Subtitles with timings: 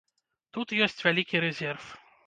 [0.57, 1.81] Тут ёсць вялікі рэзерв.